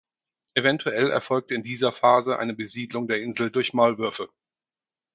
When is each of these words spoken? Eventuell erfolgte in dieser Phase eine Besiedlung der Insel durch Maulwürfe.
Eventuell 0.55 1.11
erfolgte 1.11 1.53
in 1.53 1.61
dieser 1.61 1.91
Phase 1.91 2.39
eine 2.39 2.55
Besiedlung 2.55 3.07
der 3.07 3.21
Insel 3.21 3.51
durch 3.51 3.73
Maulwürfe. 3.75 4.29